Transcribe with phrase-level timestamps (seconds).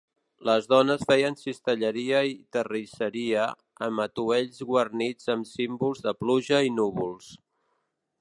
[0.49, 3.43] Les dones feien cistelleria i terrisseria,
[3.89, 7.29] amb atuells guarnits amb símbols de pluja i núvols.